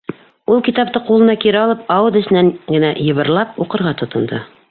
—Ул, 0.53 0.61
китапты 0.67 1.01
ҡулына 1.09 1.35
кире 1.43 1.59
алып, 1.65 1.83
ауыҙ 1.97 2.17
эсенән 2.23 2.51
генә 2.73 2.91
йыбырлап 3.05 3.63
уҡырға 3.67 3.95
тотондо. 4.01 4.45